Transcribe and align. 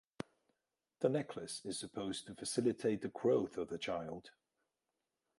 The 1.01 1.09
necklace 1.09 1.63
is 1.63 1.77
supposed 1.77 2.25
to 2.25 2.33
facilitate 2.33 3.01
the 3.03 3.09
growth 3.09 3.55
of 3.55 3.67
the 3.69 3.77
child. 3.77 4.31